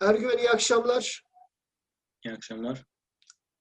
Ergüven 0.00 0.38
iyi 0.38 0.50
akşamlar. 0.50 1.22
İyi 2.24 2.34
akşamlar. 2.34 2.84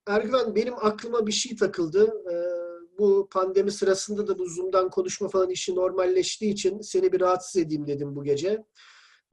Ergüven 0.07 0.55
benim 0.55 0.73
aklıma 0.73 1.27
bir 1.27 1.31
şey 1.31 1.55
takıldı. 1.55 2.13
Ee, 2.31 2.57
bu 2.99 3.27
pandemi 3.31 3.71
sırasında 3.71 4.27
da 4.27 4.39
bu 4.39 4.45
Zoom'dan 4.45 4.89
konuşma 4.89 5.27
falan 5.29 5.49
işi 5.49 5.75
normalleştiği 5.75 6.53
için 6.53 6.81
seni 6.81 7.11
bir 7.11 7.21
rahatsız 7.21 7.61
edeyim 7.61 7.87
dedim 7.87 8.15
bu 8.15 8.23
gece. 8.23 8.65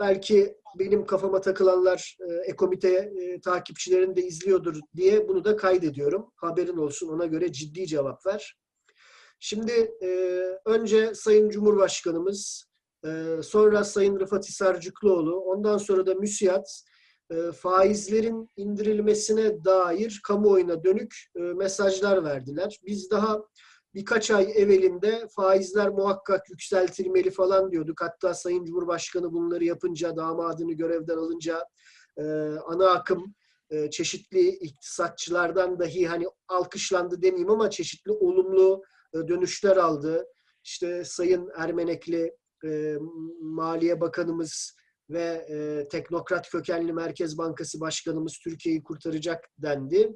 Belki 0.01 0.57
benim 0.79 1.07
kafama 1.07 1.41
takılanlar 1.41 2.17
e, 2.21 2.51
Ekomite 2.51 2.89
e, 2.93 3.41
takipçilerin 3.41 4.17
de 4.17 4.23
izliyordur 4.23 4.81
diye 4.97 5.29
bunu 5.29 5.45
da 5.45 5.57
kaydediyorum. 5.57 6.33
Haberin 6.37 6.77
olsun 6.77 7.09
ona 7.09 7.27
göre 7.27 7.53
ciddi 7.53 7.87
cevap 7.87 8.27
ver. 8.27 8.59
Şimdi 9.41 9.97
e, 10.03 10.09
önce 10.67 11.15
Sayın 11.15 11.49
Cumhurbaşkanımız, 11.51 12.69
e, 13.07 13.41
sonra 13.43 13.85
Sayın 13.85 14.21
Rıfat 14.21 14.49
Hisarcıklıoğlu, 14.49 15.41
ondan 15.41 15.79
sonra 15.79 16.07
da 16.07 16.15
müsiyat 16.15 16.83
e, 16.89 16.94
faizlerin 17.57 18.51
indirilmesine 18.57 19.65
dair 19.65 20.21
kamuoyuna 20.25 20.85
dönük 20.85 21.17
e, 21.37 21.41
mesajlar 21.41 22.25
verdiler. 22.25 22.81
Biz 22.87 23.11
daha 23.11 23.43
birkaç 23.95 24.31
ay 24.31 24.53
evvelinde 24.57 25.29
faizler 25.37 25.89
muhakkak 25.89 26.51
yükseltilmeli 26.51 27.31
falan 27.31 27.73
diyorduk. 27.73 28.01
Hatta 28.01 28.35
Sayın 28.35 28.65
Cumhurbaşkanı 28.65 29.33
bunları 29.33 29.65
yapınca, 29.65 30.17
damadını 30.17 30.73
görevden 30.73 31.17
alınca 31.17 31.65
e, 32.17 32.23
ana 32.67 32.91
akım 32.91 33.35
e, 33.71 33.91
çeşitli 33.91 34.49
iktisatçılardan 34.49 35.79
dahi 35.79 36.07
hani 36.07 36.27
alkışlandı 36.49 37.23
demeyeyim 37.23 37.51
ama 37.51 37.71
çeşitli 37.71 38.13
olumlu 38.13 38.83
dönüşler 39.15 39.77
aldı. 39.77 40.27
İşte 40.65 41.05
Sayın 41.05 41.51
Ermenekli 41.57 42.33
Maliye 43.41 44.01
Bakanımız 44.01 44.75
ve 45.11 45.47
e, 45.49 45.89
teknokrat 45.89 46.51
kökenli 46.51 46.93
Merkez 46.93 47.39
Bankası 47.39 47.81
Başkanımız 47.81 48.39
Türkiye'yi 48.45 48.83
kurtaracak 48.83 49.45
dendi. 49.59 50.13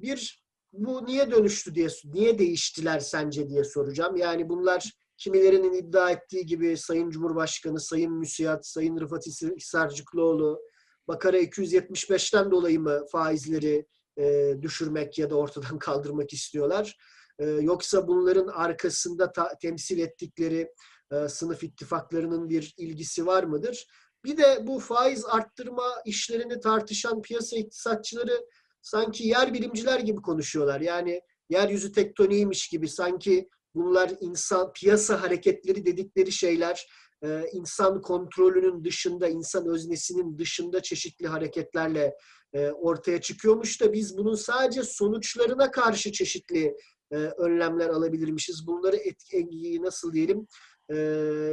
Bir, 0.00 0.44
bu 0.72 1.06
niye 1.06 1.30
dönüştü 1.30 1.74
diye, 1.74 1.88
niye 2.04 2.38
değiştiler 2.38 3.00
sence 3.00 3.48
diye 3.48 3.64
soracağım. 3.64 4.16
Yani 4.16 4.48
bunlar 4.48 4.90
kimilerinin 5.16 5.72
iddia 5.72 6.10
ettiği 6.10 6.46
gibi 6.46 6.76
Sayın 6.76 7.10
Cumhurbaşkanı, 7.10 7.80
Sayın 7.80 8.12
Müsiyat, 8.12 8.66
Sayın 8.66 9.00
Rıfat 9.00 9.26
Hisarcıklıoğlu, 9.56 10.60
Bakara 11.08 11.38
275'ten 11.38 12.50
dolayı 12.50 12.80
mı 12.80 13.06
faizleri 13.12 13.86
e, 14.18 14.54
düşürmek 14.62 15.18
ya 15.18 15.30
da 15.30 15.34
ortadan 15.34 15.78
kaldırmak 15.78 16.32
istiyorlar? 16.32 16.96
E, 17.38 17.46
yoksa 17.46 18.08
bunların 18.08 18.46
arkasında 18.46 19.32
ta, 19.32 19.58
temsil 19.62 19.98
ettikleri 19.98 20.72
e, 21.12 21.28
sınıf 21.28 21.64
ittifaklarının 21.64 22.48
bir 22.48 22.74
ilgisi 22.78 23.26
var 23.26 23.44
mıdır? 23.44 23.86
Bir 24.26 24.36
de 24.36 24.66
bu 24.66 24.78
faiz 24.78 25.24
arttırma 25.24 26.02
işlerini 26.04 26.60
tartışan 26.60 27.22
piyasa 27.22 27.56
iktisatçıları 27.56 28.46
sanki 28.82 29.28
yer 29.28 29.54
bilimciler 29.54 30.00
gibi 30.00 30.22
konuşuyorlar. 30.22 30.80
Yani 30.80 31.20
yeryüzü 31.50 31.92
tektoniğiymiş 31.92 32.68
gibi 32.68 32.88
sanki 32.88 33.48
bunlar 33.74 34.12
insan 34.20 34.72
piyasa 34.72 35.22
hareketleri 35.22 35.86
dedikleri 35.86 36.32
şeyler 36.32 36.86
e, 37.24 37.44
insan 37.52 38.02
kontrolünün 38.02 38.84
dışında, 38.84 39.28
insan 39.28 39.66
öznesinin 39.68 40.38
dışında 40.38 40.82
çeşitli 40.82 41.26
hareketlerle 41.26 42.14
e, 42.52 42.70
ortaya 42.70 43.20
çıkıyormuş 43.20 43.80
da 43.80 43.92
biz 43.92 44.18
bunun 44.18 44.34
sadece 44.34 44.82
sonuçlarına 44.82 45.70
karşı 45.70 46.12
çeşitli 46.12 46.76
e, 47.10 47.16
önlemler 47.16 47.88
alabilirmişiz. 47.88 48.66
Bunları 48.66 48.96
etki, 48.96 49.82
nasıl 49.82 50.12
diyelim 50.12 50.46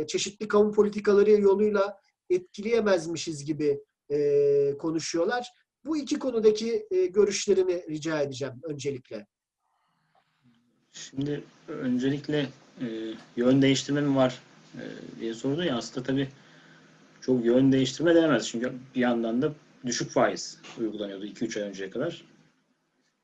çeşitli 0.08 0.48
kamu 0.48 0.72
politikaları 0.72 1.32
yoluyla 1.32 1.98
etkileyemezmişiz 2.30 3.46
gibi 3.46 3.80
konuşuyorlar. 4.80 5.48
Bu 5.86 5.98
iki 5.98 6.20
konudaki 6.20 6.88
görüşlerini 7.12 7.86
rica 7.90 8.22
edeceğim 8.22 8.54
öncelikle. 8.64 9.28
Şimdi 10.94 11.44
öncelikle 11.68 12.50
e, 12.82 12.86
yön 13.36 13.62
değiştirme 13.62 14.02
mi 14.02 14.16
var 14.16 14.40
e, 14.76 14.84
diye 15.20 15.34
sordu 15.34 15.64
ya 15.64 15.78
aslında 15.78 16.08
tabii 16.08 16.30
çok 17.22 17.46
yön 17.46 17.72
değiştirme 17.72 18.16
denemez. 18.16 18.48
Çünkü 18.48 18.74
bir 18.96 19.02
yandan 19.02 19.42
da 19.42 19.54
düşük 19.86 20.12
faiz 20.12 20.60
uygulanıyordu 20.80 21.26
2-3 21.26 21.62
ay 21.62 21.70
önceye 21.70 21.90
kadar. 21.90 22.26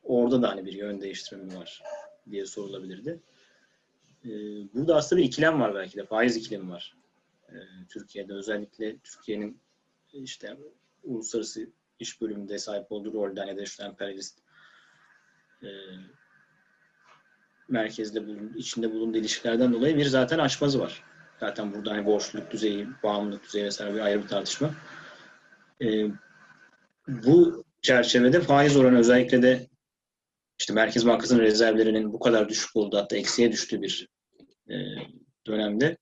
Orada 0.04 0.42
da 0.42 0.50
hani 0.50 0.66
bir 0.66 0.74
yön 0.74 1.02
değiştirme 1.02 1.44
mi 1.44 1.56
var 1.56 1.84
diye 2.32 2.46
sorulabilirdi. 2.46 3.20
E, 4.26 4.30
burada 4.74 4.96
aslında 4.96 5.22
bir 5.22 5.28
ikilem 5.28 5.62
var 5.62 5.76
belki 5.76 5.98
de. 5.98 6.06
Faiz 6.06 6.38
ikilemi 6.38 6.70
var. 6.72 6.96
E, 7.54 7.58
Türkiye'de 7.90 8.34
özellikle 8.34 8.98
Türkiye'nin 8.98 9.62
işte 10.14 10.58
uluslararası 11.04 11.70
iş 12.00 12.22
bölümünde 12.22 12.58
sahip 12.58 12.92
olduğu 12.92 13.14
rolden 13.14 13.48
ya 13.48 13.58
da 13.58 13.62
işte 13.62 13.84
emperyalist 13.84 14.40
e, 15.64 15.70
merkezde 17.68 18.28
bulun, 18.28 18.54
içinde 18.58 18.92
bulunduğu 18.92 19.18
ilişkilerden 19.18 19.74
dolayı 19.74 19.98
bir 19.98 20.06
zaten 20.06 20.40
açmazı 20.40 20.80
var. 20.80 21.04
Zaten 21.40 21.74
burada 21.74 21.92
hani 21.92 22.06
borçluluk 22.06 22.52
düzeyi, 22.52 22.88
bağımlılık 23.04 23.44
düzeyi 23.44 23.66
vesaire 23.66 23.96
bir 23.96 24.00
ayrı 24.00 24.24
bir 24.24 24.28
tartışma. 24.28 24.72
E, 25.82 26.08
bu 27.08 27.64
çerçevede 27.82 28.42
faiz 28.42 28.78
oranı 28.78 29.00
özellikle 29.00 29.42
de 29.42 29.68
işte 30.59 30.74
Merkez 30.74 31.06
Bankası'nın 31.06 31.42
rezervlerinin 31.42 32.14
bu 32.14 32.20
kadar 32.20 32.50
düşük 32.50 32.76
olduğu 32.76 32.98
hatta 32.98 33.16
eksiye 33.16 33.52
düştüğü 33.52 33.82
bir 33.82 34.08
e, 34.70 34.76
dönemde 35.48 35.98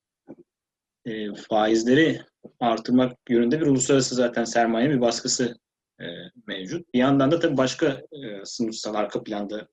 e, 1.08 1.34
faizleri 1.36 2.22
artırmak 2.60 3.18
yönünde 3.30 3.62
bir 3.62 3.66
uluslararası 3.66 4.16
zaten 4.16 4.44
sermaye 4.44 4.90
bir 4.90 5.02
baskısı 5.02 5.58
e, 6.02 6.06
mevcut. 6.48 6.94
Bir 6.94 7.00
yandan 7.00 7.32
da 7.32 7.40
tabii 7.40 7.58
başka 7.58 7.88
e, 7.88 8.46
sınıfsal 8.46 8.96
arka 8.96 9.24
planda 9.24 9.68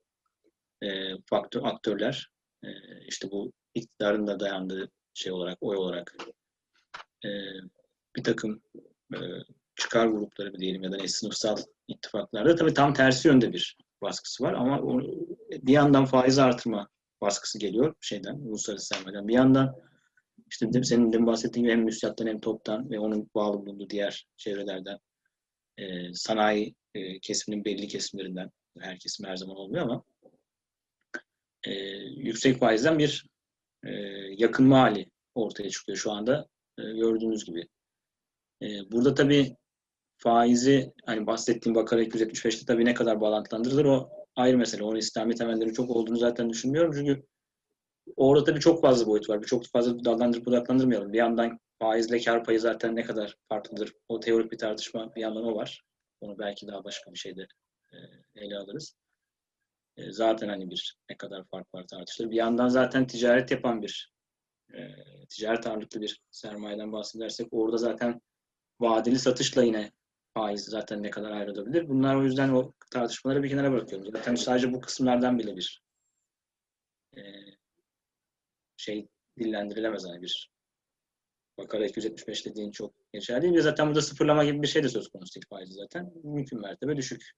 e, 0.83 0.89
faktör, 1.27 1.61
aktörler 1.65 2.31
e, 2.65 2.69
işte 3.09 3.31
bu 3.31 3.53
iktidarın 3.75 4.27
da 4.27 4.41
dayandığı 4.41 4.91
şey 5.15 5.33
olarak, 5.33 5.59
oy 5.61 5.77
olarak 5.77 6.17
e, 7.25 7.29
bir 8.17 8.25
takım 8.25 8.63
e, 9.15 9.19
çıkar 9.77 10.07
grupları 10.07 10.53
mı 10.53 10.59
diyelim 10.59 10.83
ya 10.83 10.93
da 10.93 10.97
ne 10.97 11.09
sınıfsal 11.09 11.57
ittifaklarda 11.89 12.57
tabii 12.57 12.75
tam 12.75 12.95
tersi 12.95 13.29
yönde 13.29 13.53
bir 13.53 13.77
baskısı 14.03 14.45
var 14.45 14.53
ama 14.53 14.81
o, 14.81 15.01
bir 15.51 15.73
yandan 15.73 16.05
faiz 16.05 16.39
artırma 16.39 16.89
baskısı 17.21 17.59
geliyor 17.59 17.95
şeyden, 18.01 18.35
uluslararası 18.35 18.87
sermayeden. 18.87 19.29
Bir 19.29 19.35
yandan 19.35 19.77
işte 20.55 20.73
de, 20.73 20.85
senin 20.85 21.13
de 21.13 21.27
bahsettiğin 21.27 21.65
gibi 21.65 21.73
hem 21.73 21.85
müsiyattan 21.85 22.27
hem 22.27 22.41
toptan 22.41 22.91
ve 22.91 22.99
onun 22.99 23.31
bağlı 23.35 23.67
bulunduğu 23.67 23.91
diğer 23.91 24.27
çevrelerden 24.37 24.99
e, 25.79 26.15
sanayi 26.15 26.75
e, 26.95 27.21
kesiminin 27.21 27.65
belli 27.65 27.89
kesimlerinden 27.89 28.51
her 28.81 28.99
kesim 28.99 29.27
her 29.27 29.37
zaman 29.37 29.57
olmuyor 29.57 29.83
ama 29.83 30.05
e, 31.67 31.73
yüksek 32.17 32.59
faizden 32.59 32.99
bir 32.99 33.27
e, 33.85 33.91
yakınma 34.37 34.81
hali 34.81 35.11
ortaya 35.35 35.71
çıkıyor 35.71 35.99
şu 35.99 36.13
anda 36.13 36.49
e, 36.79 36.83
gördüğünüz 36.83 37.45
gibi. 37.45 37.69
E, 38.63 38.67
burada 38.93 39.15
tabii 39.15 39.57
faizi 40.17 40.93
hani 41.07 41.27
bahsettiğim 41.27 41.75
Bakara 41.75 42.03
275'te 42.03 42.67
tabii 42.67 42.85
ne 42.85 42.95
kadar 42.95 43.21
bağlantılandırılır 43.21 43.85
o 43.85 44.11
ayrı 44.37 44.59
mesele. 44.59 44.83
Onun 44.83 44.97
İslami 44.97 45.35
temelleri 45.35 45.73
çok 45.73 45.91
olduğunu 45.91 46.17
zaten 46.17 46.51
düşünmüyorum. 46.51 46.93
Çünkü 46.95 47.27
orada 48.17 48.45
tabii 48.45 48.61
çok 48.61 48.81
fazla 48.83 49.07
boyut 49.07 49.29
var. 49.31 49.43
Çok 49.43 49.67
fazla 49.67 50.05
dallandırıp 50.05 50.47
budaklandırmayalım. 50.47 51.13
Bir 51.13 51.19
yandan 51.19 51.61
faizle 51.79 52.21
kar 52.21 52.45
payı 52.45 52.61
zaten 52.61 52.97
ne 52.97 53.03
kadar 53.03 53.37
farklıdır. 53.49 53.93
O 54.09 54.21
teorik 54.21 54.53
bir 54.53 54.59
tartışma 54.59 55.15
bir 55.15 55.21
yandan 55.21 55.45
o 55.45 55.55
var. 55.55 55.85
Onu 56.21 56.39
belki 56.39 56.67
daha 56.67 56.85
başka 56.85 57.13
bir 57.13 57.19
şeyde 57.19 57.47
e, 57.93 57.97
ele 58.35 58.59
alırız. 58.59 58.97
E, 59.97 60.13
zaten 60.13 60.49
hani 60.49 60.71
bir 60.71 60.97
ne 61.11 61.17
kadar 61.17 61.45
fark 61.45 61.75
var 61.75 61.87
tartışılır. 61.87 62.31
Bir 62.31 62.37
yandan 62.37 62.69
zaten 62.69 63.07
ticaret 63.07 63.51
yapan 63.51 63.83
bir 63.83 64.13
e, 64.75 64.89
ticaret 65.29 65.67
ağırlıklı 65.67 66.01
bir 66.01 66.23
sermayeden 66.31 66.93
bahsedersek 66.93 67.49
orada 67.51 67.77
zaten 67.77 68.21
vadeli 68.81 69.19
satışla 69.19 69.63
yine 69.63 69.93
faiz 70.35 70.65
zaten 70.65 71.03
ne 71.03 71.11
kadar 71.11 71.31
ayrılabilir. 71.31 71.89
Bunlar 71.89 72.17
o 72.17 72.25
yüzden 72.25 72.49
o 72.49 72.73
tartışmaları 72.91 73.43
bir 73.43 73.49
kenara 73.49 73.73
bırakıyorum. 73.73 74.13
Zaten 74.13 74.35
sadece 74.35 74.73
bu 74.73 74.81
kısımlardan 74.81 75.39
bile 75.39 75.57
bir 75.57 75.83
e, 77.17 77.23
şey 78.85 79.09
dillendirilemez 79.39 80.05
hani 80.05 80.23
bir 80.23 80.55
Bakara 81.59 81.87
275 81.87 82.47
dediğin 82.47 82.71
çok 82.71 82.95
geçerli 83.13 83.43
değil. 83.43 83.55
Ve 83.55 83.61
zaten 83.61 83.87
burada 83.87 84.03
sıfırlama 84.03 84.45
gibi 84.45 84.63
bir 84.63 84.67
şey 84.67 84.83
de 84.83 84.89
söz 84.89 85.09
konusu 85.09 85.35
değil 85.35 85.47
faizi 85.51 85.73
zaten. 85.73 86.13
Mümkün 86.25 86.61
mertebe 86.61 86.97
düşük 86.97 87.31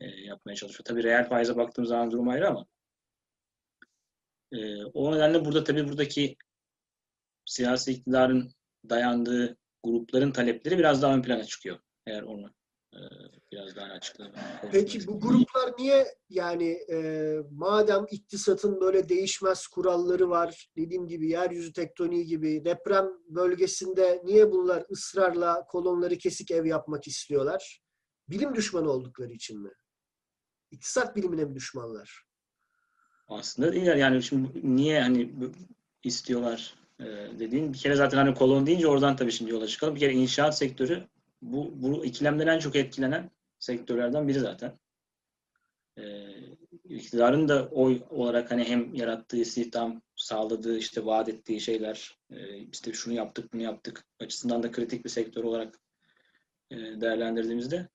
e, 0.00 0.06
yapmaya 0.06 0.54
çalışıyor. 0.54 0.84
Tabii 0.84 1.02
reel 1.02 1.28
faize 1.28 1.56
baktığımız 1.56 1.88
zaman 1.88 2.10
durum 2.10 2.28
ayrı 2.28 2.48
ama 2.48 2.66
e, 4.52 4.84
o 4.84 5.14
nedenle 5.14 5.44
burada 5.44 5.64
tabii 5.64 5.88
buradaki 5.88 6.36
siyasi 7.44 7.92
iktidarın 7.92 8.52
dayandığı 8.88 9.56
grupların 9.84 10.32
talepleri 10.32 10.78
biraz 10.78 11.02
daha 11.02 11.14
ön 11.14 11.22
plana 11.22 11.44
çıkıyor. 11.44 11.78
Eğer 12.06 12.22
onu 12.22 12.54
biraz 13.52 13.76
daha 13.76 13.92
açıklayayım. 13.92 14.38
Peki 14.72 15.06
bu 15.06 15.20
gruplar 15.20 15.72
niye 15.78 16.06
yani 16.30 16.78
e, 16.92 17.36
madem 17.50 18.06
iktisatın 18.10 18.80
böyle 18.80 19.08
değişmez 19.08 19.66
kuralları 19.66 20.30
var 20.30 20.68
dediğim 20.76 21.06
gibi 21.06 21.30
yeryüzü 21.30 21.72
tektoniği 21.72 22.26
gibi 22.26 22.64
deprem 22.64 23.08
bölgesinde 23.28 24.22
niye 24.24 24.52
bunlar 24.52 24.84
ısrarla 24.90 25.66
kolonları 25.66 26.18
kesik 26.18 26.50
ev 26.50 26.64
yapmak 26.64 27.06
istiyorlar? 27.06 27.80
Bilim 28.28 28.54
düşmanı 28.54 28.90
oldukları 28.90 29.32
için 29.32 29.62
mi? 29.62 29.70
İktisat 30.70 31.16
bilimine 31.16 31.44
mi 31.44 31.54
düşmanlar? 31.54 32.22
Aslında 33.28 33.72
değiller 33.72 33.96
yani 33.96 34.22
şimdi 34.22 34.76
niye 34.76 35.00
hani 35.00 35.34
istiyorlar 36.04 36.74
e, 37.00 37.04
dediğin 37.38 37.72
bir 37.72 37.78
kere 37.78 37.96
zaten 37.96 38.18
hani 38.18 38.34
kolon 38.34 38.66
deyince 38.66 38.88
oradan 38.88 39.16
tabii 39.16 39.32
şimdi 39.32 39.50
yola 39.50 39.66
çıkalım. 39.66 39.94
Bir 39.94 40.00
kere 40.00 40.12
inşaat 40.12 40.58
sektörü 40.58 41.08
bu, 41.42 41.82
bu 41.82 42.04
ikilemden 42.04 42.46
en 42.46 42.58
çok 42.58 42.76
etkilenen 42.76 43.30
sektörlerden 43.58 44.28
biri 44.28 44.40
zaten. 44.40 44.78
E, 45.98 46.26
iktidarın 46.84 47.48
da 47.48 47.68
oy 47.68 48.02
olarak 48.10 48.50
hani 48.50 48.64
hem 48.64 48.94
yarattığı 48.94 49.36
istihdam 49.36 50.02
sağladığı 50.16 50.78
işte 50.78 51.04
vaat 51.04 51.28
ettiği 51.28 51.60
şeyler 51.60 52.18
e, 52.30 52.58
işte 52.58 52.92
şunu 52.92 53.14
yaptık 53.14 53.52
bunu 53.52 53.62
yaptık 53.62 54.04
açısından 54.20 54.62
da 54.62 54.70
kritik 54.70 55.04
bir 55.04 55.10
sektör 55.10 55.44
olarak 55.44 55.80
e, 56.70 56.76
değerlendirdiğimizde 56.76 57.88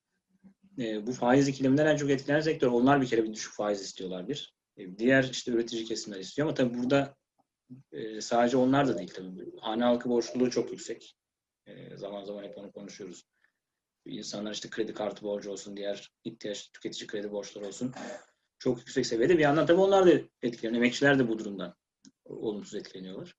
e, 0.78 1.06
bu 1.06 1.12
faiz 1.12 1.48
ikileminden 1.48 1.86
en 1.86 1.96
çok 1.96 2.10
etkilenen 2.10 2.40
sektör. 2.40 2.68
Onlar 2.68 3.00
bir 3.00 3.06
kere 3.06 3.24
bir 3.24 3.32
düşük 3.32 3.52
faiz 3.52 3.80
istiyorlar 3.80 4.28
bir. 4.28 4.54
E, 4.76 4.98
Diğer 4.98 5.24
işte 5.24 5.52
üretici 5.52 5.84
kesimler 5.84 6.18
istiyor 6.20 6.48
ama 6.48 6.54
tabii 6.54 6.78
burada 6.78 7.16
e, 7.92 8.20
sadece 8.20 8.56
onlar 8.56 8.88
da 8.88 8.98
değil 8.98 9.12
tabii. 9.14 9.58
Hane 9.60 9.84
halkı 9.84 10.08
borçluluğu 10.08 10.50
çok 10.50 10.70
yüksek. 10.70 11.16
E, 11.66 11.96
zaman 11.96 12.24
zaman 12.24 12.42
hep 12.42 12.58
onu 12.58 12.72
konuşuyoruz. 12.72 13.24
İnsanlar 14.06 14.52
işte 14.52 14.70
kredi 14.70 14.94
kartı 14.94 15.22
borcu 15.22 15.50
olsun, 15.50 15.76
diğer 15.76 16.12
ihtiyaç 16.24 16.70
tüketici 16.72 17.06
kredi 17.06 17.32
borçları 17.32 17.66
olsun. 17.66 17.92
Çok 18.58 18.78
yüksek 18.78 19.06
seviyede. 19.06 19.34
Bir 19.38 19.42
yandan 19.42 19.66
tabii 19.66 19.80
onlar 19.80 20.06
da 20.06 20.10
etkileniyor. 20.42 20.82
Emekçiler 20.82 21.18
de 21.18 21.28
bu 21.28 21.38
durumdan 21.38 21.74
olumsuz 22.24 22.74
etkileniyorlar. 22.74 23.36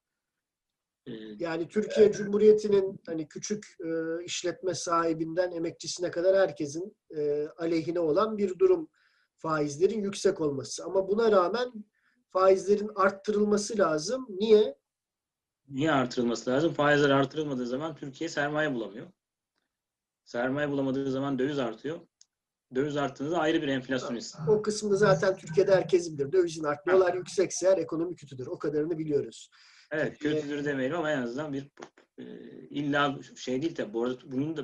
E, 1.07 1.11
Yani 1.39 1.67
Türkiye 1.67 2.11
Cumhuriyeti'nin 2.11 2.99
hani 3.05 3.27
küçük 3.27 3.75
e, 3.85 3.89
işletme 4.25 4.73
sahibinden 4.73 5.51
emekçisine 5.51 6.11
kadar 6.11 6.37
herkesin 6.37 6.97
e, 7.17 7.47
aleyhine 7.57 7.99
olan 7.99 8.37
bir 8.37 8.59
durum 8.59 8.89
faizlerin 9.37 10.03
yüksek 10.03 10.41
olması. 10.41 10.85
Ama 10.85 11.07
buna 11.07 11.31
rağmen 11.31 11.71
faizlerin 12.29 12.89
arttırılması 12.95 13.77
lazım. 13.77 14.27
Niye? 14.29 14.77
Niye 15.69 15.91
artırılması 15.91 16.49
lazım? 16.49 16.73
Faizler 16.73 17.09
artırılmadığı 17.09 17.67
zaman 17.67 17.95
Türkiye 17.95 18.29
sermaye 18.29 18.73
bulamıyor. 18.73 19.07
Sermaye 20.25 20.69
bulamadığı 20.71 21.11
zaman 21.11 21.39
döviz 21.39 21.59
artıyor. 21.59 21.99
Döviz 22.75 22.97
arttığında 22.97 23.37
ayrı 23.39 23.61
bir 23.61 23.67
enflasyonist. 23.67 24.35
O 24.49 24.61
kısmını 24.61 24.97
zaten 24.97 25.35
Türkiye'de 25.37 25.75
herkes 25.75 26.13
bilir. 26.13 26.31
Dövizin 26.31 26.63
art, 26.63 26.87
dolar 26.87 27.13
yüksekse 27.13 27.67
eğer 27.67 27.77
ekonomi 27.77 28.15
kötüdür. 28.15 28.47
O 28.47 28.57
kadarını 28.59 28.97
biliyoruz. 28.97 29.49
Evet 29.91 30.17
kötüdür 30.19 30.65
demeyelim 30.65 30.97
ama 30.97 31.11
en 31.11 31.21
azından 31.21 31.53
bir 31.53 31.69
e, 32.17 32.23
illa 32.69 33.19
şey 33.35 33.61
değil 33.61 33.75
tabii. 33.75 33.93
Bu 33.93 34.03
arada 34.03 34.17
bunun 34.31 34.57
da 34.57 34.61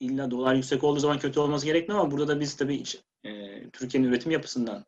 illa 0.00 0.30
dolar 0.30 0.54
yüksek 0.54 0.84
olduğu 0.84 1.00
zaman 1.00 1.18
kötü 1.18 1.40
olması 1.40 1.66
gerekmiyor 1.66 2.00
ama 2.00 2.10
burada 2.10 2.28
da 2.28 2.40
biz 2.40 2.56
tabii 2.56 2.74
iç- 2.74 3.02
e, 3.24 3.30
Türkiye'nin 3.70 4.08
üretim 4.08 4.32
yapısından 4.32 4.84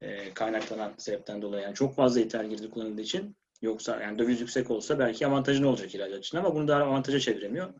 e, 0.00 0.34
kaynaklanan 0.34 0.92
sebepten 0.98 1.42
dolayı 1.42 1.62
yani 1.62 1.74
çok 1.74 1.94
fazla 1.96 2.20
ithal 2.20 2.48
girdi 2.50 2.70
kullanıldığı 2.70 3.00
için 3.00 3.36
yoksa 3.62 4.00
yani 4.00 4.18
döviz 4.18 4.40
yüksek 4.40 4.70
olsa 4.70 4.98
belki 4.98 5.26
avantajı 5.26 5.62
ne 5.62 5.66
olacak 5.66 5.94
ihracat 5.94 6.18
için 6.24 6.38
ama 6.38 6.54
bunu 6.54 6.68
da 6.68 6.76
avantaja 6.76 7.20
çeviremiyor. 7.20 7.74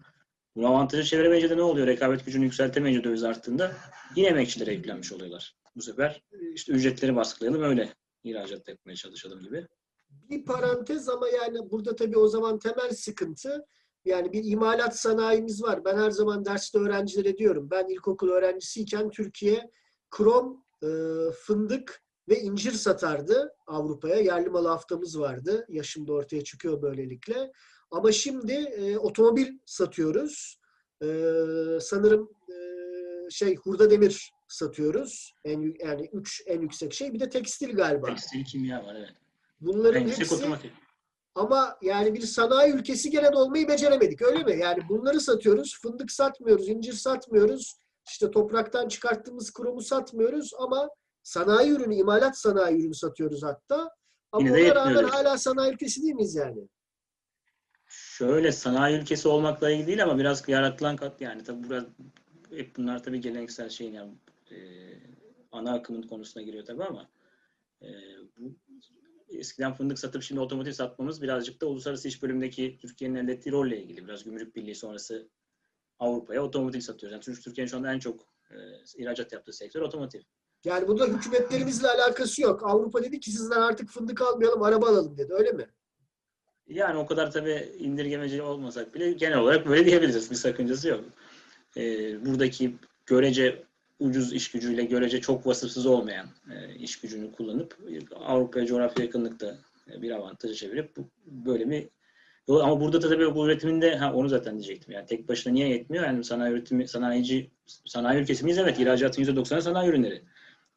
Bunu 0.56 0.66
avantaja 0.66 1.02
çeviremeyince 1.02 1.50
de 1.50 1.56
ne 1.56 1.62
oluyor? 1.62 1.86
Rekabet 1.86 2.26
gücünü 2.26 2.44
yükseltemeyince 2.44 3.04
döviz 3.04 3.24
arttığında 3.24 3.72
yine 4.16 4.28
emekçilere 4.28 4.72
yüklenmiş 4.74 5.12
oluyorlar. 5.12 5.56
Bu 5.76 5.82
sefer 5.82 6.22
işte 6.54 6.72
ücretleri 6.72 7.16
baskılayalım 7.16 7.62
öyle 7.62 7.92
ihracat 8.24 8.68
yapmaya 8.68 8.96
çalışalım 8.96 9.42
gibi. 9.42 9.66
Bir 10.10 10.44
parantez 10.44 11.08
ama 11.08 11.28
yani 11.28 11.70
burada 11.70 11.96
tabii 11.96 12.18
o 12.18 12.28
zaman 12.28 12.58
temel 12.58 12.90
sıkıntı 12.90 13.66
yani 14.04 14.32
bir 14.32 14.44
imalat 14.44 14.98
sanayimiz 14.98 15.62
var. 15.62 15.84
Ben 15.84 15.98
her 15.98 16.10
zaman 16.10 16.44
derste 16.44 16.78
öğrencilere 16.78 17.38
diyorum. 17.38 17.70
Ben 17.70 17.88
ilkokul 17.88 18.28
öğrencisiyken 18.28 19.10
Türkiye 19.10 19.70
krom, 20.10 20.64
e, 20.82 20.88
fındık 21.32 22.02
ve 22.28 22.40
incir 22.40 22.72
satardı 22.72 23.52
Avrupa'ya. 23.66 24.16
Yerli 24.16 24.48
malı 24.48 24.68
haftamız 24.68 25.20
vardı. 25.20 25.66
Yaşım 25.68 26.08
da 26.08 26.12
ortaya 26.12 26.44
çıkıyor 26.44 26.82
böylelikle. 26.82 27.52
Ama 27.92 28.12
şimdi 28.12 28.52
e, 28.52 28.98
otomobil 28.98 29.58
satıyoruz. 29.66 30.56
E, 31.02 31.06
sanırım 31.80 32.30
e, 32.48 32.54
şey 33.30 33.56
hurda 33.56 33.90
demir 33.90 34.32
satıyoruz. 34.48 35.34
En, 35.44 35.74
yani 35.84 36.10
üç 36.12 36.42
en 36.46 36.60
yüksek 36.60 36.92
şey. 36.92 37.12
Bir 37.12 37.20
de 37.20 37.28
tekstil 37.28 37.76
galiba. 37.76 38.06
Tekstil 38.06 38.44
kimya 38.44 38.84
var 38.84 38.94
evet. 38.94 39.10
Bunların 39.60 40.02
En 40.02 40.08
hepsi 40.08 40.34
otomatik. 40.34 40.72
ama 41.34 41.76
yani 41.82 42.14
bir 42.14 42.20
sanayi 42.20 42.72
ülkesi 42.72 43.10
gene 43.10 43.32
de 43.32 43.36
olmayı 43.36 43.68
beceremedik 43.68 44.22
öyle 44.22 44.44
mi? 44.44 44.58
Yani 44.60 44.88
bunları 44.88 45.20
satıyoruz. 45.20 45.78
Fındık 45.82 46.12
satmıyoruz, 46.12 46.68
incir 46.68 46.92
satmıyoruz. 46.92 47.78
İşte 48.08 48.30
topraktan 48.30 48.88
çıkarttığımız 48.88 49.52
kromu 49.52 49.80
satmıyoruz 49.80 50.50
ama 50.58 50.88
sanayi 51.22 51.70
ürünü, 51.70 51.94
imalat 51.94 52.38
sanayi 52.38 52.80
ürünü 52.80 52.94
satıyoruz 52.94 53.42
hatta. 53.42 53.90
Ama 54.32 54.48
Yine 54.48 54.72
ona 54.72 54.74
rağmen 54.74 55.04
hala 55.04 55.38
sanayi 55.38 55.72
ülkesi 55.72 56.02
değil 56.02 56.14
miyiz 56.14 56.34
yani? 56.34 56.68
Şöyle 58.22 58.52
sanayi 58.52 58.98
ülkesi 58.98 59.28
olmakla 59.28 59.70
ilgili 59.70 59.86
değil 59.86 60.02
ama 60.02 60.18
biraz 60.18 60.48
yaratılan 60.48 60.96
kat 60.96 61.20
yani 61.20 61.44
tabii 61.44 61.70
biraz 61.70 61.84
hep 62.50 62.76
bunlar 62.76 63.02
tabii 63.02 63.20
geleneksel 63.20 63.68
şeyin 63.68 63.92
yani 63.92 64.12
e, 64.50 64.56
ana 65.52 65.72
akımın 65.74 66.02
konusuna 66.02 66.42
giriyor 66.42 66.64
tabii 66.64 66.84
ama 66.84 67.08
e, 67.82 67.88
bu 68.36 68.54
eskiden 69.28 69.72
fındık 69.72 69.98
satıp 69.98 70.22
şimdi 70.22 70.40
otomotiv 70.40 70.72
satmamız 70.72 71.22
birazcık 71.22 71.60
da 71.60 71.66
uluslararası 71.66 72.08
iş 72.08 72.22
bölümündeki 72.22 72.78
Türkiye'nin 72.80 73.14
elde 73.14 73.32
ettiği 73.32 73.52
rolle 73.52 73.82
ilgili. 73.82 74.06
Biraz 74.06 74.24
gümrük 74.24 74.56
birliği 74.56 74.74
sonrası 74.74 75.28
Avrupa'ya 75.98 76.44
otomotiv 76.44 76.80
satıyoruz. 76.80 77.12
Yani 77.12 77.22
Türk- 77.22 77.44
Türkiye'nin 77.44 77.70
şu 77.70 77.76
anda 77.76 77.92
en 77.92 77.98
çok 77.98 78.26
e, 78.50 78.56
ihracat 78.96 79.32
yaptığı 79.32 79.52
sektör 79.52 79.80
otomotiv. 79.80 80.20
Yani 80.64 80.88
bunda 80.88 81.06
hükümetlerimizle 81.06 81.88
alakası 81.88 82.42
yok. 82.42 82.62
Avrupa 82.66 83.02
dedi 83.04 83.20
ki 83.20 83.30
sizden 83.30 83.60
artık 83.60 83.88
fındık 83.88 84.22
almayalım, 84.22 84.62
araba 84.62 84.86
alalım 84.88 85.18
dedi. 85.18 85.32
Öyle 85.32 85.52
mi? 85.52 85.68
Yani 86.68 86.98
o 86.98 87.06
kadar 87.06 87.30
tabii 87.30 87.68
indirgemeci 87.78 88.42
olmasak 88.42 88.94
bile 88.94 89.12
genel 89.12 89.38
olarak 89.38 89.66
böyle 89.66 89.86
diyebiliriz. 89.86 90.30
Bir 90.30 90.36
sakıncası 90.36 90.88
yok. 90.88 91.04
Ee, 91.76 92.26
buradaki 92.26 92.74
görece 93.06 93.62
ucuz 93.98 94.32
iş 94.32 94.50
gücüyle 94.50 94.84
görece 94.84 95.20
çok 95.20 95.46
vasıfsız 95.46 95.86
olmayan 95.86 96.26
e, 96.54 96.74
iş 96.74 97.00
gücünü 97.00 97.32
kullanıp 97.32 97.78
e, 97.90 98.14
Avrupa'ya 98.14 98.66
coğrafya 98.66 99.04
yakınlıkta 99.04 99.58
e, 99.92 100.02
bir 100.02 100.10
avantajı 100.10 100.54
çevirip 100.54 100.96
bu, 100.96 101.08
böyle 101.26 101.70
bir 101.70 101.88
ama 102.48 102.80
burada 102.80 103.02
da 103.02 103.08
tabii 103.08 103.34
bu 103.34 103.46
üretiminde 103.46 103.96
ha 103.96 104.12
onu 104.12 104.28
zaten 104.28 104.54
diyecektim. 104.54 104.94
Yani 104.94 105.06
tek 105.06 105.28
başına 105.28 105.52
niye 105.52 105.68
yetmiyor? 105.68 106.04
Yani 106.04 106.24
sanayi 106.24 106.52
üretimi 106.52 106.88
sanayici 106.88 107.50
sanayi 107.66 108.20
ülkesi 108.20 108.44
miyiz? 108.44 108.58
Evet. 108.58 108.80
ihracatın 108.80 109.22
%90'ı 109.22 109.62
sanayi 109.62 109.90
ürünleri. 109.90 110.22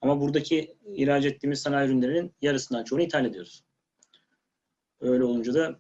Ama 0.01 0.22
buradaki 0.22 0.75
ihraç 0.96 1.25
ettiğimiz 1.25 1.62
sanayi 1.62 1.89
ürünlerinin 1.89 2.32
yarısından 2.42 2.84
çoğunu 2.84 3.04
ithal 3.04 3.25
ediyoruz. 3.25 3.63
Öyle 5.08 5.24
olunca 5.24 5.54
da 5.54 5.80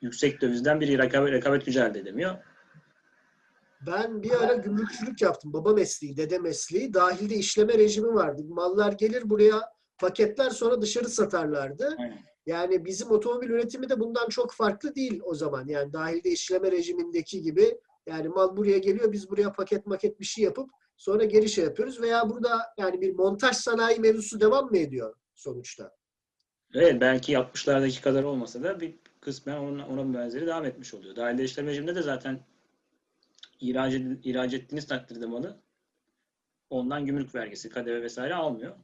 yüksek 0.00 0.40
dövizden 0.40 0.80
bir 0.80 0.98
rekabet, 0.98 1.32
rekabet 1.32 1.66
gücü 1.66 1.80
elde 1.80 1.98
edemiyor. 1.98 2.34
Ben 3.86 4.22
bir 4.22 4.44
ara 4.44 4.54
gümrükçülük 4.54 5.22
yaptım. 5.22 5.52
Baba 5.52 5.72
mesleği, 5.72 6.16
dede 6.16 6.38
mesleği. 6.38 6.94
Dahilde 6.94 7.34
işleme 7.34 7.78
rejimi 7.78 8.14
vardı. 8.14 8.42
Mallar 8.48 8.92
gelir 8.92 9.30
buraya 9.30 9.62
paketler 9.98 10.50
sonra 10.50 10.82
dışarı 10.82 11.08
satarlardı. 11.08 11.96
Aynen. 11.98 12.18
Yani 12.46 12.84
bizim 12.84 13.10
otomobil 13.10 13.50
üretimi 13.50 13.88
de 13.88 14.00
bundan 14.00 14.28
çok 14.28 14.52
farklı 14.52 14.94
değil 14.94 15.20
o 15.24 15.34
zaman. 15.34 15.66
Yani 15.68 15.92
dahilde 15.92 16.30
işleme 16.30 16.72
rejimindeki 16.72 17.42
gibi 17.42 17.78
yani 18.06 18.28
mal 18.28 18.56
buraya 18.56 18.78
geliyor 18.78 19.12
biz 19.12 19.30
buraya 19.30 19.52
paket 19.52 19.86
maket 19.86 20.20
bir 20.20 20.24
şey 20.24 20.44
yapıp 20.44 20.70
sonra 20.96 21.24
geri 21.24 21.48
şey 21.48 21.64
yapıyoruz 21.64 22.00
veya 22.00 22.30
burada 22.30 22.60
yani 22.78 23.00
bir 23.00 23.14
montaj 23.14 23.56
sanayi 23.56 24.00
mevzusu 24.00 24.40
devam 24.40 24.70
mı 24.70 24.78
ediyor 24.78 25.14
sonuçta? 25.34 25.97
Evet 26.74 27.00
belki 27.00 27.32
60'lardaki 27.32 28.02
kadar 28.02 28.22
olmasa 28.22 28.62
da 28.62 28.80
bir 28.80 28.94
kısmen 29.20 29.56
ona, 29.56 29.88
ona 29.88 30.14
benzeri 30.14 30.46
devam 30.46 30.64
etmiş 30.64 30.94
oluyor. 30.94 31.16
Dahilde 31.16 31.44
işlem 31.44 31.66
rejiminde 31.66 31.94
de 31.94 32.02
zaten 32.02 32.40
ihraç, 33.60 33.94
edil- 33.94 34.18
ihraç 34.24 34.54
ettiğiniz 34.54 34.86
takdirde 34.86 35.26
malı 35.26 35.56
ondan 36.70 37.06
gümrük 37.06 37.34
vergisi, 37.34 37.68
KDV 37.70 38.02
vesaire 38.02 38.34
almıyor. 38.34 38.76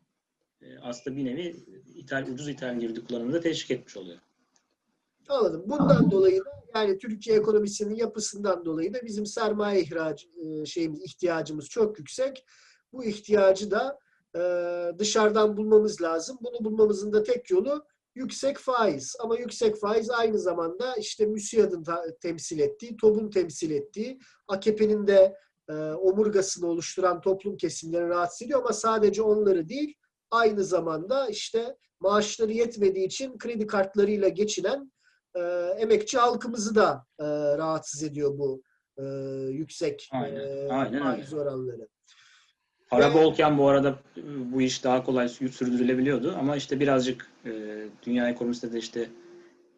E, 0.62 0.78
aslında 0.78 1.16
bir 1.16 1.24
nevi 1.24 1.56
ithal, 1.94 2.26
ucuz 2.28 2.48
ithal 2.48 2.80
girdi 2.80 3.04
kullanımını 3.04 3.34
da 3.34 3.40
teşvik 3.40 3.70
etmiş 3.70 3.96
oluyor. 3.96 4.18
Anladım. 5.28 5.62
Bundan 5.66 6.10
dolayı 6.10 6.44
da 6.44 6.50
yani 6.74 6.98
Türkiye 6.98 7.36
ekonomisinin 7.36 7.94
yapısından 7.94 8.64
dolayı 8.64 8.94
da 8.94 8.98
bizim 9.04 9.26
sermaye 9.26 9.80
ihraç 9.80 10.26
e, 10.36 10.66
şeyimiz 10.66 11.02
ihtiyacımız 11.02 11.68
çok 11.68 11.98
yüksek. 11.98 12.44
Bu 12.92 13.04
ihtiyacı 13.04 13.70
da 13.70 13.98
e, 14.36 14.40
dışarıdan 14.98 15.56
bulmamız 15.56 16.02
lazım. 16.02 16.38
Bunu 16.40 16.64
bulmamızın 16.64 17.12
da 17.12 17.22
tek 17.22 17.50
yolu 17.50 17.84
yüksek 18.14 18.58
faiz. 18.58 19.16
Ama 19.20 19.36
yüksek 19.36 19.76
faiz 19.76 20.10
aynı 20.10 20.38
zamanda 20.38 20.94
işte 20.96 21.26
MÜSİAD'ın 21.26 21.82
ta- 21.82 22.16
temsil 22.20 22.58
ettiği, 22.58 22.96
TOB'un 22.96 23.30
temsil 23.30 23.70
ettiği, 23.70 24.18
AKP'nin 24.48 25.06
de 25.06 25.36
e, 25.70 25.72
omurgasını 25.74 26.66
oluşturan 26.66 27.20
toplum 27.20 27.56
kesimlerini 27.56 28.08
rahatsız 28.08 28.42
ediyor 28.42 28.60
ama 28.60 28.72
sadece 28.72 29.22
onları 29.22 29.68
değil 29.68 29.94
aynı 30.30 30.64
zamanda 30.64 31.28
işte 31.28 31.76
maaşları 32.00 32.52
yetmediği 32.52 33.06
için 33.06 33.38
kredi 33.38 33.66
kartlarıyla 33.66 34.28
geçinen 34.28 34.92
e, 35.36 35.40
emekçi 35.78 36.18
halkımızı 36.18 36.74
da 36.74 37.04
e, 37.20 37.24
rahatsız 37.58 38.02
ediyor 38.02 38.38
bu 38.38 38.62
e, 38.98 39.02
yüksek 39.50 40.08
Aynen, 40.12 40.40
e, 40.40 40.68
aynen 40.72 41.02
faiz 41.02 41.32
öyle. 41.32 41.42
oranları. 41.42 41.88
Para 42.94 43.10
Ve- 43.10 43.14
bolken 43.14 43.58
bu 43.58 43.68
arada 43.68 43.98
bu 44.52 44.62
iş 44.62 44.84
daha 44.84 45.04
kolay 45.04 45.28
sürdürülebiliyordu 45.28 46.34
ama 46.38 46.56
işte 46.56 46.80
birazcık 46.80 47.30
e, 47.44 47.82
dünya 48.06 48.30
ekonomisinde 48.30 48.72
de 48.72 48.78
işte 48.78 49.08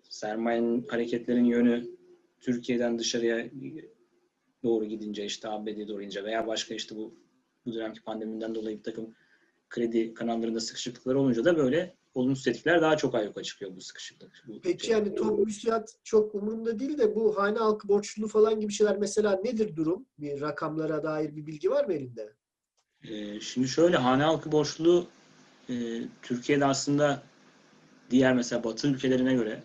sermayenin 0.02 0.86
hareketlerin 0.88 1.44
yönü 1.44 1.86
Türkiye'den 2.40 2.98
dışarıya 2.98 3.46
doğru 4.64 4.84
gidince 4.84 5.24
işte 5.24 5.48
ABD'ye 5.48 5.88
doğru 5.88 6.00
gidince 6.00 6.24
veya 6.24 6.46
başka 6.46 6.74
işte 6.74 6.96
bu 6.96 7.14
bu 7.66 7.74
dönemki 7.74 8.02
pandemiden 8.02 8.54
dolayı 8.54 8.78
bir 8.78 8.82
takım 8.82 9.14
kredi 9.68 10.14
kanallarında 10.14 10.60
sıkışıklıklar 10.60 11.14
olunca 11.14 11.44
da 11.44 11.56
böyle 11.56 11.94
olumsuz 12.14 12.44
tetikler 12.44 12.82
daha 12.82 12.96
çok 12.96 13.14
ayyuka 13.14 13.42
çıkıyor 13.42 13.76
bu 13.76 13.80
sıkışıklık. 13.80 14.44
Bu 14.48 14.60
Peki 14.62 14.86
şey. 14.86 14.94
yani 14.94 15.14
top 15.14 15.46
müsiyat 15.46 15.94
çok 16.04 16.34
umurumda 16.34 16.78
değil 16.78 16.98
de 16.98 17.14
bu 17.14 17.38
hane 17.38 17.58
halkı 17.58 17.88
borçluluğu 17.88 18.28
falan 18.28 18.60
gibi 18.60 18.72
şeyler 18.72 18.98
mesela 18.98 19.40
nedir 19.44 19.76
durum? 19.76 20.06
Bir 20.18 20.40
rakamlara 20.40 21.02
dair 21.02 21.36
bir 21.36 21.46
bilgi 21.46 21.70
var 21.70 21.84
mı 21.84 21.92
elinde? 21.94 22.32
Ee, 23.04 23.40
şimdi 23.40 23.68
şöyle 23.68 23.96
hane 23.96 24.22
halkı 24.22 24.52
borçluluğu 24.52 25.06
e, 25.68 25.74
Türkiye'de 26.22 26.64
aslında 26.64 27.22
diğer 28.10 28.34
mesela 28.34 28.64
Batı 28.64 28.88
ülkelerine 28.88 29.34
göre 29.34 29.62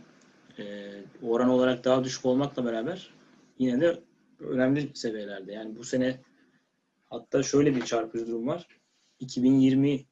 e, 0.59 0.91
oran 1.21 1.49
olarak 1.49 1.83
daha 1.83 2.03
düşük 2.03 2.25
olmakla 2.25 2.65
beraber 2.65 3.13
yine 3.59 3.81
de 3.81 3.99
önemli 4.39 4.91
seviyelerde. 4.93 5.53
Yani 5.53 5.75
bu 5.75 5.83
sene 5.83 6.19
hatta 7.09 7.43
şöyle 7.43 7.75
bir 7.75 7.85
çarpıcı 7.85 8.27
durum 8.27 8.47
var. 8.47 8.67
2020 9.19 10.05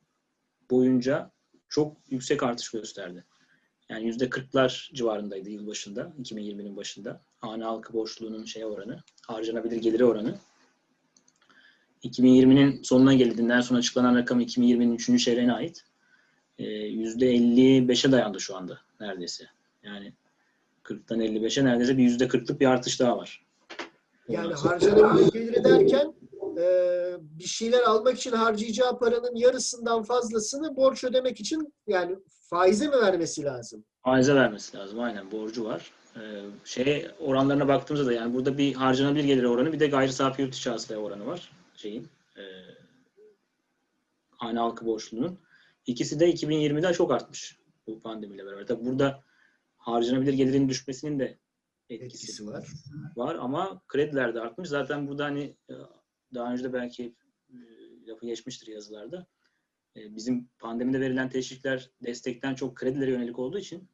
boyunca 0.70 1.32
çok 1.70 1.98
yüksek 2.10 2.44
artış 2.44 2.72
gösterdi. 2.72 3.26
Yani 3.90 4.06
yüzde 4.06 4.26
40'lar 4.26 4.94
civarındaydı 4.94 5.50
yıl 5.50 5.68
başında, 5.68 6.14
2020'nin 6.22 6.76
başında. 6.76 7.22
Hane 7.38 7.64
halkı 7.64 7.94
borçluluğunun 7.94 8.46
şey 8.46 8.66
oranı, 8.66 9.04
harcanabilir 9.28 9.78
geliri 9.78 10.06
oranı. 10.06 10.40
2020'nin 12.04 12.84
sonuna 12.84 13.14
gelindiğinden 13.14 13.62
sonra 13.62 13.80
açıklanan 13.80 14.16
rakam 14.16 14.42
2020'nin 14.42 14.96
3. 14.96 15.24
çeyreğine 15.24 15.54
ait. 15.54 15.84
Ee, 16.58 16.64
%55'e 16.64 18.12
dayandı 18.12 18.40
şu 18.40 18.56
anda 18.56 18.80
neredeyse. 19.00 19.46
Yani 19.84 20.14
40'tan 20.84 21.24
55'e 21.24 21.66
neredeyse 21.66 21.98
bir 21.98 22.10
%40'lık 22.10 22.60
bir 22.60 22.66
artış 22.66 23.00
daha 23.00 23.18
var. 23.18 23.46
Yani 24.30 24.54
harcanabilir 24.54 25.32
geliri 25.32 25.64
derken 25.64 26.14
e, 26.58 26.66
bir 27.22 27.44
şeyler 27.44 27.82
almak 27.82 28.18
için 28.18 28.32
harcayacağı 28.32 29.00
paranın 29.00 29.36
yarısından 29.36 30.04
fazlasını 30.04 30.76
borç 30.76 31.04
ödemek 31.04 31.40
için 31.40 31.74
yani 31.88 32.16
faize 32.50 32.88
mi 32.88 33.02
vermesi 33.02 33.44
lazım? 33.44 33.84
faize 34.04 34.36
vermesi 34.36 34.78
lazım. 34.78 35.00
Aynen 35.00 35.32
borcu 35.32 35.66
var. 35.66 35.92
Ee, 36.16 36.20
şey 36.66 37.08
oranlarına 37.20 37.68
baktığımızda 37.68 38.08
da 38.08 38.14
yani 38.14 38.34
burada 38.34 38.58
bir 38.58 38.74
harcanabilir 38.74 39.24
gelir 39.24 39.44
oranı 39.44 39.74
bir 39.74 39.80
de 39.80 39.88
gayri 39.88 40.14
safi 40.14 40.42
yurt 40.42 40.56
içi 40.56 40.70
oranı 40.72 41.26
var 41.26 41.52
şeyin. 41.80 42.08
E, 42.38 42.44
hane 44.30 44.60
halkı 44.60 44.86
borçluluğunun. 44.86 45.40
İkisi 45.86 46.20
de 46.20 46.34
2020'de 46.34 46.94
çok 46.94 47.12
artmış 47.12 47.60
bu 47.88 48.00
pandemiyle 48.00 48.46
beraber. 48.46 48.68
Tabii 48.68 48.86
burada 48.86 49.24
harcanabilir 49.78 50.34
gelirin 50.34 50.70
düşmesinin 50.70 51.20
de 51.20 51.38
etkisi, 51.90 52.06
Etkisi 52.06 52.48
var. 52.48 52.68
var 53.16 53.36
ama 53.36 53.82
krediler 53.88 54.36
de 54.36 54.42
artmış. 54.42 54.70
Zaten 54.70 55.08
burada 55.08 55.26
hani 55.26 55.56
e, 55.70 55.74
daha 56.34 56.54
önce 56.54 56.64
de 56.64 56.74
belki 56.74 57.16
e, 57.50 57.58
lafı 58.08 58.26
geçmiştir 58.26 58.68
yazılarda. 58.68 59.28
E, 59.96 60.16
Bizim 60.16 60.50
pandemide 60.60 61.00
verilen 61.00 61.30
teşvikler 61.30 61.90
destekten 62.06 62.56
çok 62.56 62.76
kredilere 62.78 63.12
yönelik 63.12 63.40
olduğu 63.40 63.58
için 63.60 63.90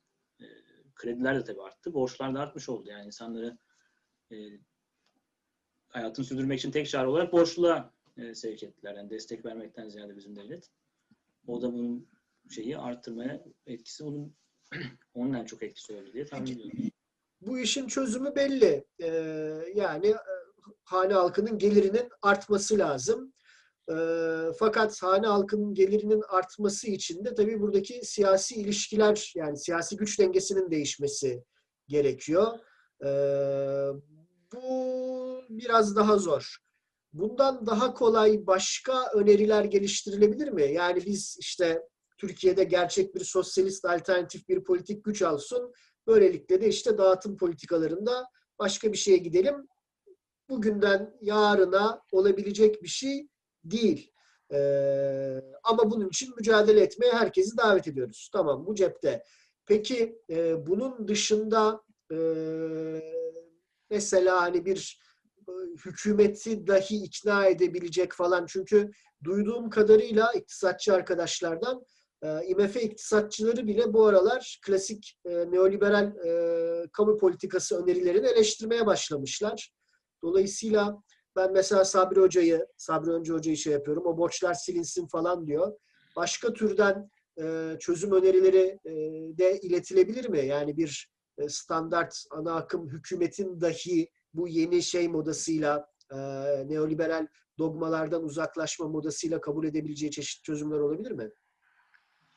krediler 0.96 1.36
de 1.36 1.44
tabii 1.44 1.62
arttı. 1.62 1.94
Borçlar 1.94 2.36
da 2.36 2.40
artmış 2.40 2.70
oldu. 2.70 2.90
Yani 2.90 3.06
insanları 3.06 3.58
hayatını 5.96 6.26
sürdürmek 6.26 6.60
için 6.60 6.72
tek 6.72 6.90
çare 6.90 7.08
olarak 7.08 7.34
borçluluğa 7.34 7.94
e, 8.18 8.36
sevk 8.36 8.64
ettiler. 8.64 8.96
Yani 8.96 9.10
destek 9.10 9.46
vermekten 9.46 9.90
ziyade 9.90 10.18
bizim 10.18 10.36
devlet. 10.36 10.70
O 11.48 11.62
da 11.62 11.74
bunun 11.74 12.08
şeyi 12.50 12.78
arttırmaya 12.78 13.44
etkisi 13.66 14.04
onun 14.04 14.36
onun 15.14 15.34
en 15.34 15.46
çok 15.46 15.64
etkisi 15.64 15.94
oldu 15.94 16.14
diye 16.14 16.26
tahmin 16.26 16.52
ediyorum. 16.52 16.92
Bu 17.42 17.60
işin 17.60 17.88
çözümü 17.88 18.36
belli. 18.36 18.86
E, 19.00 19.08
yani 19.76 20.08
e, 20.08 20.16
hane 20.84 21.14
halkının 21.14 21.58
gelirinin 21.58 22.10
artması 22.22 22.78
lazım. 22.78 23.34
E, 23.92 23.96
fakat 24.60 25.04
hane 25.04 25.28
halkının 25.28 25.74
gelirinin 25.74 26.24
artması 26.30 26.88
için 26.88 27.26
de 27.26 27.36
tabii 27.36 27.60
buradaki 27.60 28.06
siyasi 28.06 28.56
ilişkiler 28.56 29.34
yani 29.36 29.58
siyasi 29.58 29.98
güç 29.98 30.20
dengesinin 30.20 30.72
değişmesi 30.72 31.44
gerekiyor. 31.88 32.60
E, 33.06 33.10
bu 34.54 35.42
biraz 35.50 35.96
daha 35.96 36.18
zor. 36.18 36.58
Bundan 37.14 37.66
daha 37.66 37.94
kolay 37.94 38.48
başka 38.48 39.12
öneriler 39.14 39.64
geliştirilebilir 39.64 40.48
mi? 40.48 40.74
Yani 40.74 41.06
biz 41.06 41.38
işte 41.40 41.82
Türkiye'de 42.18 42.64
gerçek 42.64 43.16
bir 43.16 43.24
sosyalist 43.24 43.86
alternatif 43.86 44.50
bir 44.50 44.64
politik 44.64 45.06
güç 45.06 45.22
alsın. 45.22 45.74
Böylelikle 46.08 46.62
de 46.62 46.68
işte 46.68 46.98
dağıtım 46.98 47.38
politikalarında 47.38 48.26
başka 48.60 48.92
bir 48.92 48.98
şeye 48.98 49.18
gidelim. 49.18 49.68
Bugünden 50.50 51.18
yarına 51.22 52.02
olabilecek 52.12 52.84
bir 52.84 52.88
şey 52.88 53.28
değil. 53.64 54.12
Ee, 54.54 55.42
ama 55.64 55.92
bunun 55.92 56.10
için 56.10 56.34
mücadele 56.38 56.82
etmeye 56.82 57.12
herkesi 57.14 57.58
davet 57.58 57.88
ediyoruz. 57.88 58.30
Tamam 58.34 58.66
bu 58.66 58.76
cepte. 58.76 59.24
Peki 59.66 60.22
e, 60.30 60.68
bunun 60.68 61.08
dışında 61.08 61.82
e, 62.12 62.18
mesela 63.96 64.42
hani 64.42 64.66
bir 64.66 65.00
e, 65.48 65.52
hükümeti 65.86 66.68
dahi 66.68 66.96
ikna 66.96 67.46
edebilecek 67.46 68.14
falan 68.14 68.46
çünkü 68.46 68.92
duyduğum 69.24 69.70
kadarıyla 69.70 70.34
iktisatçı 70.34 70.94
arkadaşlardan 70.94 71.84
e, 72.24 72.46
IMF 72.46 72.76
iktisatçıları 72.76 73.68
bile 73.68 73.94
bu 73.94 74.06
aralar 74.06 74.60
klasik 74.66 75.20
e, 75.26 75.32
neoliberal 75.32 76.14
kamu 76.94 77.18
politikası 77.18 77.84
önerilerini 77.84 78.28
eleştirmeye 78.28 78.86
başlamışlar. 78.86 79.72
Dolayısıyla 80.24 80.98
ben 81.36 81.54
mesela 81.54 81.86
Sabri 81.86 82.20
Hoca'yı, 82.22 82.68
Sabri 82.78 83.12
Önce 83.12 83.34
Hoca'yı 83.34 83.58
şey 83.58 83.74
yapıyorum. 83.74 84.06
O 84.06 84.18
borçlar 84.18 84.54
silinsin 84.54 85.08
falan 85.08 85.48
diyor. 85.48 85.74
Başka 86.16 86.54
türden 86.54 87.10
çözüm 87.80 88.12
önerileri 88.12 88.80
de 89.38 89.60
iletilebilir 89.60 90.30
mi? 90.30 90.46
Yani 90.46 90.78
bir 90.78 91.15
standart 91.48 92.26
ana 92.32 92.56
akım 92.56 92.90
hükümetin 92.90 93.62
dahi 93.62 94.10
bu 94.34 94.48
yeni 94.48 94.82
şey 94.82 95.08
modasıyla 95.08 95.90
e, 96.12 96.18
neoliberal 96.68 97.28
dogmalardan 97.58 98.24
uzaklaşma 98.24 98.88
modasıyla 98.88 99.42
kabul 99.42 99.66
edebileceği 99.66 100.12
çeşitli 100.12 100.44
çözümler 100.44 100.80
olabilir 100.80 101.12
mi? 101.12 101.30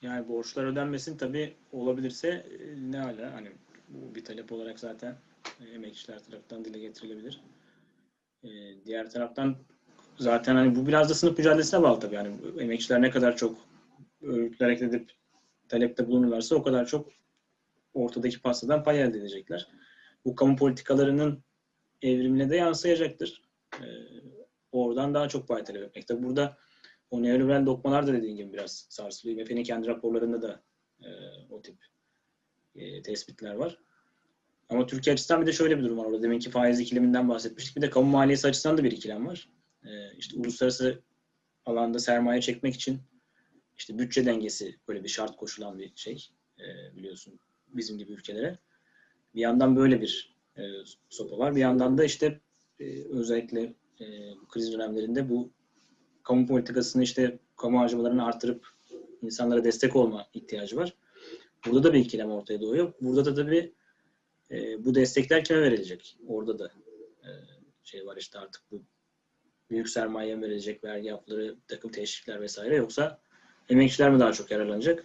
Yani 0.02 0.28
borçlar 0.28 0.64
ödenmesin 0.64 1.16
tabii 1.16 1.56
olabilirse 1.72 2.28
e, 2.28 2.90
ne 2.92 2.98
hala 2.98 3.34
hani 3.34 3.52
bu 3.88 4.14
bir 4.14 4.24
talep 4.24 4.52
olarak 4.52 4.80
zaten 4.80 5.16
e, 5.60 5.64
emekçiler 5.64 6.24
tarafından 6.24 6.64
dile 6.64 6.78
getirilebilir. 6.78 7.40
E, 8.44 8.48
diğer 8.86 9.10
taraftan 9.10 9.56
zaten 10.18 10.54
hani 10.54 10.76
bu 10.76 10.86
biraz 10.86 11.10
da 11.10 11.14
sınıf 11.14 11.38
mücadelesine 11.38 11.82
bağlı 11.82 12.00
tabii. 12.00 12.14
Yani 12.14 12.36
emekçiler 12.58 13.02
ne 13.02 13.10
kadar 13.10 13.36
çok 13.36 13.58
örgütler 14.22 14.66
hareket 14.66 14.94
edip 14.94 15.10
talepte 15.68 16.08
bulunurlarsa 16.08 16.54
o 16.56 16.62
kadar 16.62 16.86
çok 16.86 17.08
ortadaki 17.94 18.42
pastadan 18.42 18.84
pay 18.84 19.02
elde 19.02 19.18
edecekler. 19.18 19.68
Bu 20.24 20.34
kamu 20.34 20.56
politikalarının 20.56 21.44
evrimine 22.02 22.50
de 22.50 22.56
yansıyacaktır. 22.56 23.42
E, 23.74 23.86
oradan 24.72 25.14
daha 25.14 25.28
çok 25.28 25.48
pay 25.48 25.64
talep 25.64 25.82
etmek. 25.82 26.06
Tabii 26.06 26.22
burada 26.22 26.58
o 27.10 27.22
neoliberal 27.22 27.66
dokmalar 27.66 28.06
da 28.06 28.12
dediğin 28.12 28.36
gibi 28.36 28.52
biraz 28.52 28.86
sarsılıyor. 28.88 29.38
IMF'nin 29.38 29.62
kendi 29.62 29.88
raporlarında 29.88 30.42
da 30.42 30.62
e, 31.00 31.08
o 31.50 31.62
tip 31.62 31.76
e, 32.74 33.02
tespitler 33.02 33.54
var. 33.54 33.78
Ama 34.68 34.86
Türkiye 34.86 35.14
açısından 35.14 35.42
bir 35.42 35.46
de 35.46 35.52
şöyle 35.52 35.78
bir 35.78 35.84
durum 35.84 35.98
var 35.98 36.04
orada. 36.04 36.22
Deminki 36.22 36.50
faiz 36.50 36.80
ikiliminden 36.80 37.28
bahsetmiştik. 37.28 37.76
Bir 37.76 37.82
de 37.82 37.90
kamu 37.90 38.10
maliyesi 38.10 38.48
açısından 38.48 38.78
da 38.78 38.84
bir 38.84 38.92
ikilem 38.92 39.26
var. 39.26 39.48
E, 39.84 40.16
işte 40.16 40.38
uluslararası 40.38 41.02
alanda 41.66 41.98
sermaye 41.98 42.40
çekmek 42.40 42.74
için 42.74 43.00
işte 43.78 43.98
bütçe 43.98 44.26
dengesi 44.26 44.78
böyle 44.88 45.04
bir 45.04 45.08
şart 45.08 45.36
koşulan 45.36 45.78
bir 45.78 45.92
şey 45.96 46.28
e, 46.58 46.96
biliyorsun 46.96 47.40
bizim 47.72 47.98
gibi 47.98 48.12
ülkelere. 48.12 48.58
Bir 49.34 49.40
yandan 49.40 49.76
böyle 49.76 50.00
bir 50.00 50.36
e, 50.56 50.62
sopa 51.08 51.38
var. 51.38 51.54
Bir 51.54 51.60
yandan 51.60 51.98
da 51.98 52.04
işte 52.04 52.40
e, 52.80 53.04
özellikle 53.04 53.74
e, 54.00 54.34
kriz 54.48 54.72
dönemlerinde 54.72 55.28
bu 55.30 55.50
kamu 56.22 56.46
politikasını 56.46 57.02
işte 57.02 57.38
kamu 57.56 57.80
harcamalarını 57.80 58.24
artırıp 58.24 58.66
insanlara 59.22 59.64
destek 59.64 59.96
olma 59.96 60.26
ihtiyacı 60.34 60.76
var. 60.76 60.94
Burada 61.66 61.82
da 61.82 61.92
bir 61.92 61.98
ikilem 61.98 62.30
ortaya 62.30 62.60
doğuyor. 62.60 62.92
Burada 63.00 63.24
da 63.24 63.34
tabii 63.34 63.72
e, 64.50 64.84
bu 64.84 64.94
destekler 64.94 65.44
kime 65.44 65.62
verilecek? 65.62 66.16
Orada 66.28 66.58
da 66.58 66.72
e, 67.22 67.30
şey 67.84 68.06
var 68.06 68.16
işte 68.16 68.38
artık 68.38 68.62
bu 68.70 68.82
büyük 69.70 69.88
sermaye 69.88 70.40
verilecek 70.40 70.84
vergi 70.84 71.08
yapıları, 71.08 71.56
takım 71.68 71.90
teşvikler 71.90 72.40
vesaire 72.40 72.76
yoksa 72.76 73.20
emekçiler 73.68 74.10
mi 74.10 74.20
daha 74.20 74.32
çok 74.32 74.50
yararlanacak? 74.50 75.04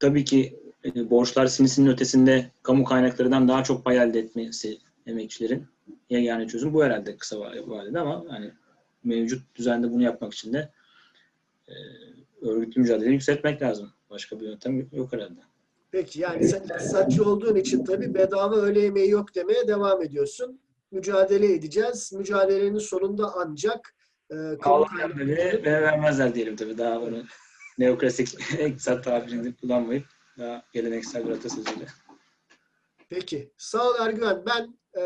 Tabii 0.00 0.24
ki 0.24 0.60
e, 0.84 1.10
borçlar 1.10 1.46
sinisinin 1.46 1.90
ötesinde 1.90 2.50
kamu 2.62 2.84
kaynaklarından 2.84 3.48
daha 3.48 3.64
çok 3.64 3.84
pay 3.84 3.98
elde 3.98 4.18
etmesi 4.18 4.78
emekçilerin 5.06 5.66
yegane 6.10 6.48
çözüm 6.48 6.74
bu 6.74 6.84
herhalde 6.84 7.16
kısa 7.16 7.36
va- 7.36 7.70
vadede 7.70 7.98
ama 8.00 8.24
hani 8.28 8.50
mevcut 9.04 9.56
düzende 9.56 9.90
bunu 9.90 10.02
yapmak 10.02 10.34
için 10.34 10.52
de 10.52 10.72
e, 11.68 11.74
örgütlü 12.42 12.80
mücadeleyi 12.80 13.12
yükseltmek 13.12 13.62
lazım. 13.62 13.92
Başka 14.10 14.40
bir 14.40 14.46
yöntem 14.46 14.88
yok 14.92 15.12
herhalde. 15.12 15.40
Peki 15.90 16.20
yani 16.20 16.48
sen 16.48 16.62
iktisatçı 16.62 17.24
olduğun 17.24 17.56
için 17.56 17.84
tabii 17.84 18.14
bedava 18.14 18.56
öğle 18.56 18.80
yemeği 18.80 19.10
yok 19.10 19.34
demeye 19.34 19.68
devam 19.68 20.02
ediyorsun. 20.02 20.60
Mücadele 20.90 21.54
edeceğiz. 21.54 22.12
Mücadelenin 22.12 22.78
sonunda 22.78 23.32
ancak 23.36 23.94
e, 24.30 24.34
kamu 24.62 24.86
ve 25.64 25.82
vermezler 25.82 26.34
diyelim 26.34 26.56
tabii. 26.56 26.78
Daha 26.78 27.00
bunu 27.02 27.22
neoklasik 27.78 28.28
iktisat 28.66 29.04
tabirini 29.04 29.54
kullanmayıp 29.54 30.04
daha 30.40 30.62
geleneksel 30.72 31.26
bir 31.26 31.30
atasözüyle. 31.30 31.86
Peki. 33.08 33.52
Sağ 33.58 33.90
ol 33.90 33.94
Ergüven. 34.00 34.42
Ben 34.46 34.78
e, 35.00 35.02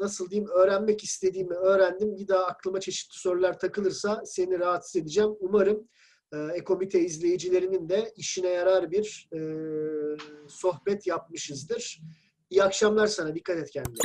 nasıl 0.00 0.30
diyeyim 0.30 0.50
öğrenmek 0.50 1.04
istediğimi 1.04 1.54
öğrendim. 1.54 2.16
Bir 2.16 2.28
daha 2.28 2.44
aklıma 2.44 2.80
çeşitli 2.80 3.18
sorular 3.18 3.58
takılırsa 3.58 4.22
seni 4.24 4.58
rahatsız 4.58 4.96
edeceğim. 4.96 5.30
Umarım 5.40 5.88
e, 6.32 6.38
Ekomite 6.38 7.00
izleyicilerinin 7.00 7.88
de 7.88 8.12
işine 8.16 8.48
yarar 8.48 8.90
bir 8.90 9.28
e, 9.34 9.40
sohbet 10.48 11.06
yapmışızdır. 11.06 12.00
İyi 12.50 12.62
akşamlar 12.64 13.06
sana. 13.06 13.34
Dikkat 13.34 13.56
et 13.56 13.70
kendine. 13.70 13.98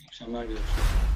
İyi 0.00 0.06
akşamlar 0.06 0.44
görüşürüz. 0.44 1.11